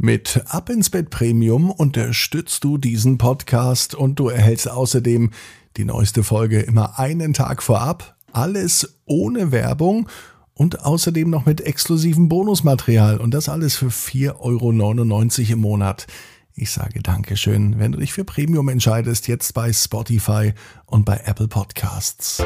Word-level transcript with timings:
Mit 0.00 0.44
Ab 0.46 0.70
ins 0.70 0.90
Bett 0.90 1.10
Premium 1.10 1.72
unterstützt 1.72 2.62
du 2.62 2.78
diesen 2.78 3.18
Podcast 3.18 3.96
und 3.96 4.20
du 4.20 4.28
erhältst 4.28 4.70
außerdem 4.70 5.32
die 5.76 5.84
neueste 5.84 6.22
Folge 6.22 6.60
immer 6.60 7.00
einen 7.00 7.34
Tag 7.34 7.64
vorab. 7.64 8.16
Alles 8.30 9.00
ohne 9.06 9.50
Werbung 9.50 10.08
und 10.54 10.84
außerdem 10.84 11.28
noch 11.28 11.46
mit 11.46 11.60
exklusivem 11.60 12.28
Bonusmaterial 12.28 13.18
und 13.18 13.34
das 13.34 13.48
alles 13.48 13.74
für 13.74 13.88
4,99 13.88 14.38
Euro 14.38 15.52
im 15.52 15.58
Monat. 15.58 16.06
Ich 16.54 16.70
sage 16.70 17.02
Dankeschön, 17.02 17.80
wenn 17.80 17.90
du 17.90 17.98
dich 17.98 18.12
für 18.12 18.24
Premium 18.24 18.68
entscheidest, 18.68 19.26
jetzt 19.26 19.52
bei 19.52 19.72
Spotify 19.72 20.52
und 20.86 21.06
bei 21.06 21.20
Apple 21.24 21.48
Podcasts. 21.48 22.38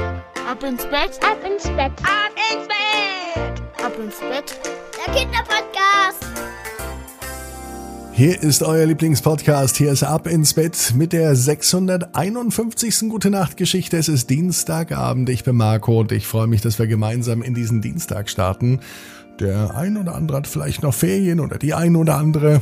Ab 0.49 0.63
ins 0.63 0.85
Bett, 0.85 1.21
ab 1.23 1.39
ins 1.47 1.65
Bett, 1.65 1.93
ab 2.01 2.33
ins 2.51 2.67
Bett, 2.67 3.63
ab 3.85 3.93
ins 4.03 4.21
Bett, 4.21 4.59
der 5.07 5.15
Kinderpodcast. 5.15 6.32
Hier 8.23 8.41
ist 8.41 8.63
euer 8.63 8.87
Lieblingspodcast. 8.87 9.77
Hier 9.77 9.91
ist 9.91 10.05
Ab 10.05 10.29
ins 10.29 10.55
Bett 10.55 10.95
mit 10.95 11.13
der 11.13 11.35
651. 11.35 13.09
Gute 13.09 13.31
Nacht 13.31 13.57
Geschichte. 13.57 13.97
Es 13.97 14.07
ist 14.07 14.31
Dienstagabend. 14.31 15.29
Ich 15.29 15.43
bin 15.43 15.57
Marco 15.57 15.99
und 15.99 16.13
ich 16.13 16.29
freue 16.29 16.47
mich, 16.47 16.61
dass 16.61 16.79
wir 16.79 16.87
gemeinsam 16.87 17.43
in 17.43 17.53
diesen 17.53 17.83
Dienstag 17.83 18.31
starten. 18.31 18.79
Der 19.41 19.75
ein 19.75 19.97
oder 19.97 20.15
andere 20.15 20.37
hat 20.37 20.47
vielleicht 20.47 20.85
noch 20.85 20.95
Ferien 20.95 21.41
oder 21.41 21.59
die 21.59 21.75
ein 21.75 21.97
oder 21.97 22.17
andere. 22.17 22.61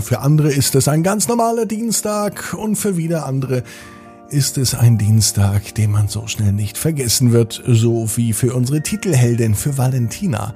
Für 0.00 0.20
andere 0.20 0.50
ist 0.50 0.74
es 0.74 0.88
ein 0.88 1.02
ganz 1.02 1.28
normaler 1.28 1.66
Dienstag 1.66 2.54
und 2.54 2.76
für 2.76 2.96
wieder 2.96 3.26
andere 3.26 3.64
ist 4.30 4.56
es 4.56 4.74
ein 4.74 4.96
Dienstag, 4.96 5.74
den 5.74 5.90
man 5.90 6.08
so 6.08 6.26
schnell 6.26 6.52
nicht 6.52 6.78
vergessen 6.78 7.32
wird, 7.32 7.62
so 7.66 8.08
wie 8.16 8.32
für 8.32 8.54
unsere 8.54 8.80
Titelheldin, 8.80 9.56
für 9.56 9.76
Valentina 9.76 10.54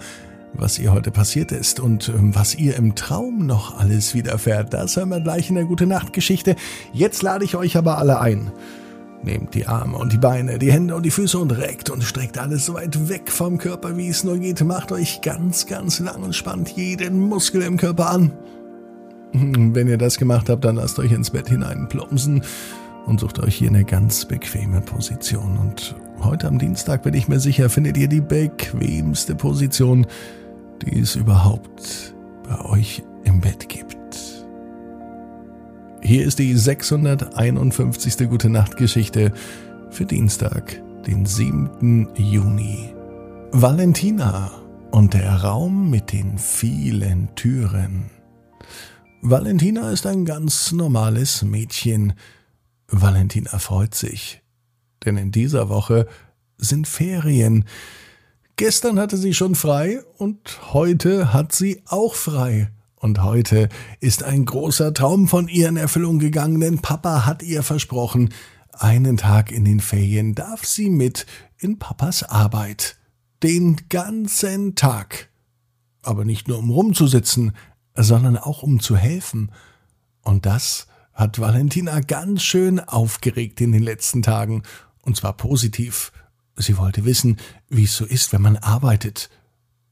was 0.54 0.78
ihr 0.78 0.92
heute 0.92 1.10
passiert 1.10 1.52
ist 1.52 1.80
und 1.80 2.08
ähm, 2.08 2.34
was 2.34 2.54
ihr 2.54 2.76
im 2.76 2.94
Traum 2.94 3.46
noch 3.46 3.78
alles 3.78 4.14
widerfährt, 4.14 4.74
das 4.74 4.96
hören 4.96 5.10
wir 5.10 5.20
gleich 5.20 5.48
in 5.48 5.56
der 5.56 5.64
Gute 5.64 5.86
Nacht 5.86 6.12
Geschichte. 6.12 6.56
Jetzt 6.92 7.22
lade 7.22 7.44
ich 7.44 7.56
euch 7.56 7.76
aber 7.76 7.98
alle 7.98 8.20
ein. 8.20 8.50
Nehmt 9.22 9.54
die 9.54 9.66
Arme 9.66 9.98
und 9.98 10.12
die 10.12 10.18
Beine, 10.18 10.58
die 10.58 10.72
Hände 10.72 10.94
und 10.94 11.04
die 11.04 11.10
Füße 11.10 11.38
und 11.38 11.50
reckt 11.50 11.90
und 11.90 12.04
streckt 12.04 12.38
alles 12.38 12.66
so 12.66 12.74
weit 12.74 13.08
weg 13.08 13.30
vom 13.30 13.58
Körper, 13.58 13.96
wie 13.96 14.08
es 14.08 14.22
nur 14.22 14.38
geht. 14.38 14.62
Macht 14.64 14.92
euch 14.92 15.20
ganz, 15.22 15.66
ganz 15.66 15.98
lang 15.98 16.22
und 16.22 16.36
spannt 16.36 16.70
jeden 16.76 17.20
Muskel 17.20 17.62
im 17.62 17.76
Körper 17.76 18.10
an. 18.10 18.32
Wenn 19.32 19.88
ihr 19.88 19.98
das 19.98 20.18
gemacht 20.18 20.48
habt, 20.48 20.64
dann 20.64 20.76
lasst 20.76 20.98
euch 20.98 21.12
ins 21.12 21.30
Bett 21.30 21.48
hinein 21.48 21.88
plumpsen 21.88 22.42
und 23.06 23.20
sucht 23.20 23.40
euch 23.40 23.56
hier 23.56 23.68
eine 23.68 23.84
ganz 23.84 24.24
bequeme 24.24 24.80
Position. 24.80 25.58
Und 25.58 25.96
heute 26.20 26.46
am 26.46 26.58
Dienstag 26.58 27.02
bin 27.02 27.14
ich 27.14 27.26
mir 27.26 27.40
sicher, 27.40 27.68
findet 27.70 27.96
ihr 27.96 28.08
die 28.08 28.20
bequemste 28.20 29.34
Position, 29.34 30.06
die 30.82 30.98
es 31.00 31.16
überhaupt 31.16 32.14
bei 32.48 32.64
euch 32.64 33.02
im 33.24 33.40
Bett 33.40 33.68
gibt. 33.68 33.88
Hier 36.02 36.26
ist 36.26 36.38
die 36.38 36.54
651. 36.56 38.28
Gute 38.28 38.48
Nacht 38.48 38.76
Geschichte 38.76 39.32
für 39.90 40.06
Dienstag, 40.06 40.80
den 41.06 41.26
7. 41.26 42.08
Juni. 42.16 42.94
Valentina 43.52 44.50
und 44.90 45.14
der 45.14 45.42
Raum 45.42 45.90
mit 45.90 46.12
den 46.12 46.38
vielen 46.38 47.34
Türen. 47.34 48.10
Valentina 49.20 49.90
ist 49.90 50.06
ein 50.06 50.24
ganz 50.24 50.72
normales 50.72 51.42
Mädchen. 51.42 52.14
Valentina 52.86 53.58
freut 53.58 53.94
sich, 53.94 54.42
denn 55.04 55.16
in 55.16 55.32
dieser 55.32 55.68
Woche 55.68 56.06
sind 56.56 56.86
Ferien. 56.86 57.64
Gestern 58.58 58.98
hatte 58.98 59.16
sie 59.16 59.34
schon 59.34 59.54
frei 59.54 60.00
und 60.16 60.72
heute 60.72 61.32
hat 61.32 61.52
sie 61.52 61.80
auch 61.86 62.16
frei. 62.16 62.72
Und 62.96 63.22
heute 63.22 63.68
ist 64.00 64.24
ein 64.24 64.46
großer 64.46 64.92
Traum 64.92 65.28
von 65.28 65.46
ihr 65.46 65.68
in 65.68 65.76
Erfüllung 65.76 66.18
gegangen, 66.18 66.58
denn 66.58 66.80
Papa 66.80 67.24
hat 67.24 67.44
ihr 67.44 67.62
versprochen, 67.62 68.34
einen 68.72 69.16
Tag 69.16 69.52
in 69.52 69.64
den 69.64 69.78
Ferien 69.78 70.34
darf 70.34 70.64
sie 70.64 70.90
mit 70.90 71.24
in 71.58 71.78
Papas 71.78 72.24
Arbeit. 72.24 72.96
Den 73.44 73.76
ganzen 73.90 74.74
Tag. 74.74 75.28
Aber 76.02 76.24
nicht 76.24 76.48
nur 76.48 76.58
um 76.58 76.70
rumzusitzen, 76.70 77.52
sondern 77.94 78.36
auch 78.36 78.64
um 78.64 78.80
zu 78.80 78.96
helfen. 78.96 79.52
Und 80.22 80.46
das 80.46 80.88
hat 81.12 81.38
Valentina 81.38 82.00
ganz 82.00 82.42
schön 82.42 82.80
aufgeregt 82.80 83.60
in 83.60 83.70
den 83.70 83.84
letzten 83.84 84.22
Tagen, 84.22 84.64
und 85.02 85.16
zwar 85.16 85.36
positiv. 85.36 86.10
Sie 86.58 86.76
wollte 86.76 87.04
wissen, 87.04 87.38
wie 87.68 87.84
es 87.84 87.96
so 87.96 88.04
ist, 88.04 88.32
wenn 88.32 88.42
man 88.42 88.56
arbeitet. 88.56 89.30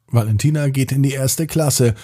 Valentina 0.08 0.68
geht 0.68 0.92
in 0.92 1.02
die 1.02 1.12
erste 1.12 1.46
Klasse. 1.46 1.94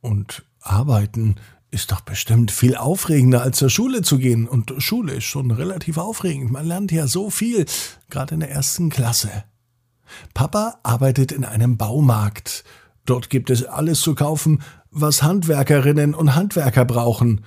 Und 0.00 0.44
arbeiten 0.60 1.36
ist 1.70 1.92
doch 1.92 2.00
bestimmt 2.00 2.50
viel 2.50 2.76
aufregender, 2.76 3.42
als 3.42 3.58
zur 3.58 3.70
Schule 3.70 4.02
zu 4.02 4.18
gehen. 4.18 4.46
Und 4.46 4.72
Schule 4.78 5.14
ist 5.14 5.24
schon 5.24 5.50
relativ 5.50 5.98
aufregend. 5.98 6.50
Man 6.50 6.66
lernt 6.66 6.92
ja 6.92 7.06
so 7.06 7.30
viel, 7.30 7.66
gerade 8.10 8.34
in 8.34 8.40
der 8.40 8.50
ersten 8.50 8.90
Klasse. 8.90 9.44
Papa 10.34 10.78
arbeitet 10.82 11.32
in 11.32 11.44
einem 11.44 11.76
Baumarkt. 11.76 12.64
Dort 13.04 13.30
gibt 13.30 13.50
es 13.50 13.64
alles 13.64 14.00
zu 14.00 14.14
kaufen, 14.14 14.62
was 14.90 15.22
Handwerkerinnen 15.22 16.14
und 16.14 16.34
Handwerker 16.34 16.84
brauchen, 16.84 17.44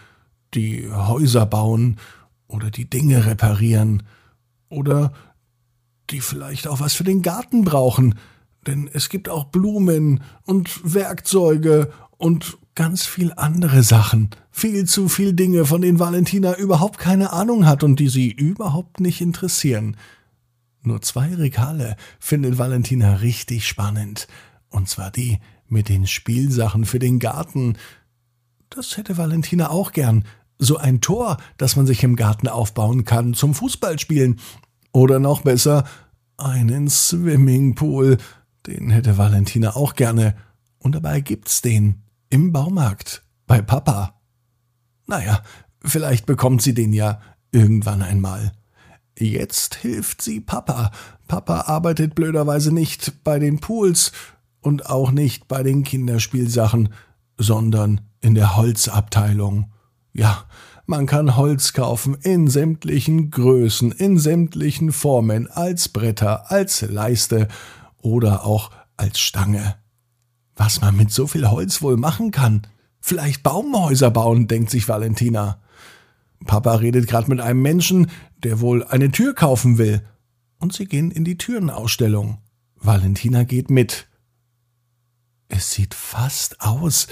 die 0.53 0.89
Häuser 0.91 1.45
bauen 1.45 1.97
oder 2.47 2.71
die 2.71 2.89
Dinge 2.89 3.25
reparieren 3.25 4.03
oder 4.69 5.13
die 6.11 6.21
vielleicht 6.21 6.67
auch 6.67 6.79
was 6.79 6.93
für 6.93 7.03
den 7.03 7.21
Garten 7.21 7.63
brauchen. 7.63 8.15
Denn 8.67 8.89
es 8.91 9.09
gibt 9.09 9.29
auch 9.29 9.45
Blumen 9.45 10.21
und 10.45 10.81
Werkzeuge 10.83 11.91
und 12.17 12.57
ganz 12.75 13.05
viel 13.05 13.33
andere 13.35 13.83
Sachen. 13.83 14.29
Viel 14.51 14.85
zu 14.85 15.09
viel 15.09 15.33
Dinge, 15.33 15.65
von 15.65 15.81
denen 15.81 15.99
Valentina 15.99 16.55
überhaupt 16.55 16.97
keine 16.97 17.33
Ahnung 17.33 17.65
hat 17.65 17.83
und 17.83 17.99
die 17.99 18.09
sie 18.09 18.31
überhaupt 18.31 18.99
nicht 18.99 19.21
interessieren. 19.21 19.97
Nur 20.81 21.01
zwei 21.01 21.33
Regale 21.35 21.95
findet 22.19 22.57
Valentina 22.57 23.15
richtig 23.15 23.67
spannend. 23.67 24.27
Und 24.69 24.87
zwar 24.87 25.11
die 25.11 25.39
mit 25.67 25.89
den 25.89 26.07
Spielsachen 26.07 26.85
für 26.85 26.99
den 26.99 27.19
Garten. 27.19 27.77
Das 28.69 28.97
hätte 28.97 29.17
Valentina 29.17 29.69
auch 29.69 29.91
gern. 29.91 30.25
So 30.57 30.77
ein 30.77 30.99
Tor, 31.01 31.37
das 31.57 31.75
man 31.75 31.85
sich 31.85 32.03
im 32.03 32.15
Garten 32.15 32.47
aufbauen 32.47 33.05
kann 33.05 33.33
zum 33.33 33.53
Fußballspielen 33.53 34.39
oder 34.91 35.19
noch 35.19 35.41
besser, 35.41 35.85
einen 36.37 36.89
Swimmingpool. 36.89 38.17
Den 38.67 38.89
hätte 38.89 39.17
Valentina 39.17 39.75
auch 39.75 39.95
gerne. 39.95 40.35
Und 40.79 40.95
dabei 40.95 41.21
gibt's 41.21 41.61
den. 41.61 42.03
Im 42.29 42.51
Baumarkt. 42.51 43.23
Bei 43.47 43.61
Papa. 43.61 44.21
Naja, 45.07 45.41
vielleicht 45.83 46.25
bekommt 46.25 46.61
sie 46.61 46.73
den 46.73 46.93
ja 46.93 47.19
irgendwann 47.51 48.03
einmal. 48.03 48.51
Jetzt 49.17 49.75
hilft 49.75 50.21
sie 50.21 50.39
Papa. 50.39 50.91
Papa 51.27 51.61
arbeitet 51.61 52.15
blöderweise 52.15 52.71
nicht 52.71 53.23
bei 53.23 53.39
den 53.39 53.59
Pools 53.59 54.11
und 54.61 54.85
auch 54.85 55.11
nicht 55.11 55.47
bei 55.47 55.63
den 55.63 55.83
Kinderspielsachen, 55.83 56.89
sondern 57.37 58.01
in 58.21 58.35
der 58.35 58.55
Holzabteilung. 58.55 59.71
Ja, 60.13 60.45
man 60.89 61.05
kann 61.05 61.37
Holz 61.37 61.73
kaufen 61.73 62.17
in 62.23 62.47
sämtlichen 62.47 63.29
Größen, 63.29 63.91
in 63.91 64.17
sämtlichen 64.17 64.91
Formen, 64.91 65.47
als 65.47 65.87
Bretter, 65.87 66.51
als 66.51 66.81
Leiste 66.81 67.47
oder 68.01 68.43
auch 68.43 68.71
als 68.97 69.19
Stange. 69.19 69.75
Was 70.55 70.81
man 70.81 70.97
mit 70.97 71.11
so 71.11 71.27
viel 71.27 71.49
Holz 71.49 71.83
wohl 71.83 71.95
machen 71.95 72.31
kann? 72.31 72.67
Vielleicht 72.99 73.43
Baumhäuser 73.43 74.09
bauen, 74.09 74.47
denkt 74.47 74.71
sich 74.71 74.89
Valentina. 74.89 75.61
Papa 76.45 76.73
redet 76.75 77.07
gerade 77.07 77.29
mit 77.29 77.39
einem 77.39 77.61
Menschen, 77.61 78.09
der 78.43 78.59
wohl 78.59 78.83
eine 78.83 79.11
Tür 79.11 79.35
kaufen 79.35 79.77
will. 79.77 80.01
Und 80.57 80.73
sie 80.73 80.85
gehen 80.85 81.11
in 81.11 81.23
die 81.23 81.37
Türenausstellung. 81.37 82.39
Valentina 82.75 83.43
geht 83.43 83.69
mit. 83.69 84.07
Es 85.49 85.71
sieht 85.71 85.93
fast 85.93 86.61
aus 86.61 87.07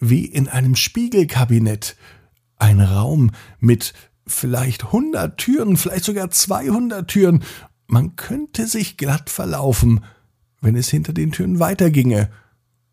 wie 0.00 0.24
in 0.24 0.48
einem 0.48 0.74
Spiegelkabinett. 0.74 1.96
Ein 2.60 2.80
Raum 2.80 3.32
mit 3.58 3.94
vielleicht 4.26 4.84
100 4.84 5.36
Türen, 5.38 5.76
vielleicht 5.76 6.04
sogar 6.04 6.30
200 6.30 7.08
Türen. 7.08 7.42
Man 7.86 8.16
könnte 8.16 8.66
sich 8.66 8.96
glatt 8.96 9.30
verlaufen, 9.30 10.04
wenn 10.60 10.76
es 10.76 10.88
hinter 10.88 11.12
den 11.12 11.32
Türen 11.32 11.58
weiterginge. 11.58 12.30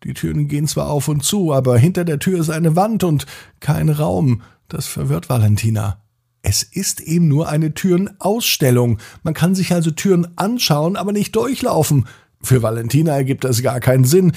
Die 0.04 0.14
Türen 0.14 0.48
gehen 0.48 0.66
zwar 0.66 0.88
auf 0.88 1.08
und 1.08 1.22
zu, 1.22 1.52
aber 1.52 1.76
hinter 1.76 2.04
der 2.04 2.18
Tür 2.18 2.40
ist 2.40 2.50
eine 2.50 2.76
Wand 2.76 3.04
und 3.04 3.26
kein 3.60 3.90
Raum. 3.90 4.42
Das 4.68 4.86
verwirrt 4.86 5.28
Valentina. 5.28 6.00
Es 6.40 6.62
ist 6.62 7.00
eben 7.00 7.28
nur 7.28 7.48
eine 7.48 7.74
Türenausstellung. 7.74 8.98
Man 9.22 9.34
kann 9.34 9.54
sich 9.54 9.72
also 9.72 9.90
Türen 9.90 10.28
anschauen, 10.36 10.96
aber 10.96 11.12
nicht 11.12 11.36
durchlaufen. 11.36 12.06
Für 12.40 12.62
Valentina 12.62 13.12
ergibt 13.12 13.44
das 13.44 13.62
gar 13.62 13.80
keinen 13.80 14.04
Sinn. 14.04 14.32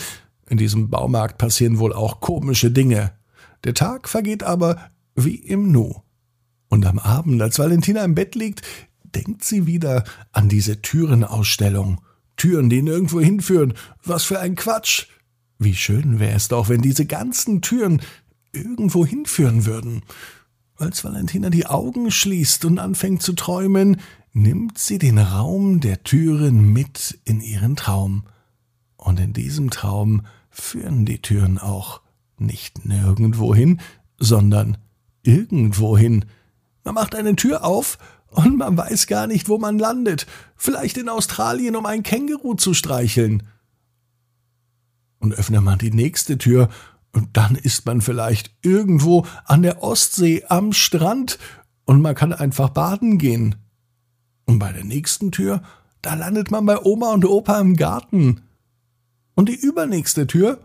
In 0.50 0.58
diesem 0.58 0.90
Baumarkt 0.90 1.38
passieren 1.38 1.80
wohl 1.80 1.94
auch 1.94 2.20
komische 2.20 2.70
Dinge. 2.70 3.14
Der 3.64 3.74
Tag 3.74 4.10
vergeht 4.10 4.44
aber 4.44 4.78
wie 5.26 5.36
im 5.36 5.72
Nu. 5.72 5.96
Und 6.70 6.86
am 6.86 7.00
Abend, 7.00 7.42
als 7.42 7.60
Valentina 7.60 8.04
im 8.04 8.16
Bett 8.16 8.36
liegt, 8.36 8.62
denkt 9.04 9.44
sie 9.44 9.66
wieder 9.66 10.04
an 10.32 10.50
diese 10.50 10.82
Türenausstellung. 10.82 12.02
Türen, 12.38 12.70
die 12.70 12.82
nirgendwo 12.82 13.20
hinführen. 13.20 13.74
Was 14.04 14.24
für 14.24 14.40
ein 14.40 14.56
Quatsch. 14.56 15.08
Wie 15.60 15.76
schön 15.76 16.20
wäre 16.20 16.36
es 16.36 16.48
doch, 16.48 16.70
wenn 16.70 16.82
diese 16.82 17.06
ganzen 17.06 17.62
Türen 17.62 18.02
irgendwo 18.52 19.06
hinführen 19.06 19.66
würden. 19.66 20.02
Als 20.76 21.04
Valentina 21.04 21.50
die 21.50 21.68
Augen 21.68 22.10
schließt 22.10 22.66
und 22.66 22.80
anfängt 22.80 23.22
zu 23.22 23.34
träumen, 23.34 23.98
nimmt 24.34 24.78
sie 24.78 24.98
den 24.98 25.20
Raum 25.20 25.80
der 25.80 26.04
Türen 26.04 26.74
mit 26.74 27.20
in 27.26 27.42
ihren 27.42 27.76
Traum. 27.76 28.24
Und 28.96 29.20
in 29.20 29.34
diesem 29.34 29.70
Traum 29.70 30.26
führen 30.50 31.06
die 31.06 31.22
Türen 31.22 31.58
auch 31.58 32.02
nicht 32.38 32.86
nirgendwohin, 32.86 33.80
sondern 34.18 34.78
irgendwohin. 35.24 36.26
Man 36.84 36.96
macht 36.96 37.16
eine 37.16 37.36
Tür 37.36 37.64
auf 37.64 37.98
und 38.30 38.58
man 38.58 38.78
weiß 38.78 39.08
gar 39.08 39.28
nicht, 39.28 39.50
wo 39.50 39.58
man 39.58 39.78
landet. 39.78 40.26
Vielleicht 40.56 40.98
in 40.98 41.10
Australien, 41.10 41.76
um 41.76 41.86
ein 41.86 42.04
Känguru 42.04 42.56
zu 42.56 42.74
streicheln. 42.74 43.44
Und 45.20 45.34
öffnet 45.34 45.62
man 45.62 45.78
die 45.78 45.92
nächste 45.92 46.38
Tür, 46.38 46.70
und 47.14 47.30
dann 47.34 47.56
ist 47.56 47.86
man 47.86 48.02
vielleicht 48.02 48.52
irgendwo 48.62 49.26
an 49.46 49.64
der 49.64 49.84
Ostsee 49.84 50.46
am 50.48 50.74
Strand 50.74 51.40
und 51.86 52.02
man 52.02 52.16
kann 52.16 52.34
einfach 52.34 52.70
baden 52.70 53.18
gehen. 53.18 53.56
Und 54.46 54.60
bei 54.60 54.72
der 54.72 54.84
nächsten 54.84 55.32
Tür, 55.32 55.62
da 56.02 56.14
landet 56.14 56.52
man 56.52 56.66
bei 56.66 56.82
Oma 56.82 57.14
und 57.14 57.26
Opa 57.26 57.60
im 57.60 57.76
Garten. 57.76 58.42
Und 59.36 59.50
die 59.50 59.56
übernächste 59.56 60.28
Tür, 60.28 60.60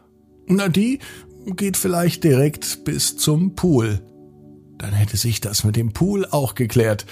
na 0.47 0.69
die 0.69 1.01
geht 1.47 1.77
vielleicht 1.77 2.25
direkt 2.25 2.85
bis 2.85 3.17
zum 3.17 3.55
Pool. 3.55 4.01
Dann 4.79 4.93
hätte 4.93 5.17
sich 5.17 5.41
das 5.41 5.65
mit 5.65 5.77
dem 5.77 5.93
Pool 5.93 6.27
auch 6.27 6.55
geklärt, 6.55 7.07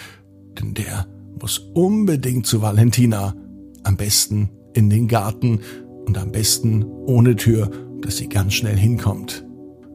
denn 0.59 0.75
der 0.75 1.07
muss 1.41 1.59
unbedingt 1.59 2.47
zu 2.47 2.63
Valentina. 2.63 3.35
Am 3.83 3.97
besten 3.97 4.51
in 4.73 4.91
den 4.91 5.09
Garten 5.09 5.61
und 6.07 6.17
am 6.19 6.33
besten 6.33 6.85
ohne 6.85 7.37
Tür, 7.37 7.71
dass 8.01 8.17
sie 8.17 8.29
ganz 8.29 8.55
schnell 8.55 8.77
hinkommt. 8.77 9.45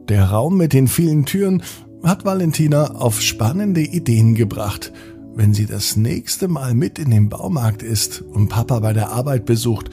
Der 0.08 0.24
Raum 0.24 0.56
mit 0.56 0.72
den 0.72 0.88
vielen 0.88 1.24
Türen 1.26 1.62
hat 2.02 2.24
Valentina 2.24 2.94
auf 2.94 3.20
spannende 3.20 3.82
Ideen 3.82 4.34
gebracht– 4.34 4.92
wenn 5.34 5.54
sie 5.54 5.66
das 5.66 5.96
nächste 5.96 6.48
Mal 6.48 6.74
mit 6.74 6.98
in 6.98 7.10
den 7.10 7.28
Baumarkt 7.28 7.82
ist 7.82 8.20
und 8.20 8.48
Papa 8.48 8.80
bei 8.80 8.92
der 8.92 9.10
Arbeit 9.10 9.44
besucht, 9.44 9.90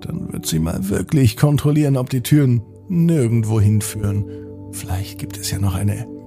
dann 0.00 0.32
wird 0.32 0.46
sie 0.46 0.58
mal 0.58 0.88
wirklich 0.88 1.36
kontrollieren, 1.36 1.96
ob 1.96 2.10
die 2.10 2.20
Türen 2.20 2.62
nirgendwo 2.88 3.60
hinführen. 3.60 4.24
Vielleicht 4.72 5.18
gibt 5.18 5.38
es 5.38 5.50
ja 5.50 5.58
noch 5.58 5.74
eine 5.74 6.06